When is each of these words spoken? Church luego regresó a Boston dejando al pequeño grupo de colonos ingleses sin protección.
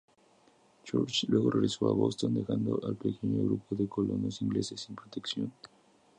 Church 0.83 1.25
luego 1.29 1.51
regresó 1.51 1.87
a 1.87 1.93
Boston 1.93 2.33
dejando 2.33 2.79
al 2.87 2.95
pequeño 2.95 3.43
grupo 3.43 3.75
de 3.75 3.87
colonos 3.87 4.41
ingleses 4.41 4.81
sin 4.81 4.95
protección. 4.95 5.53